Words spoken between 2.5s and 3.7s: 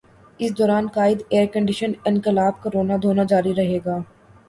کا رونا دھونا جاری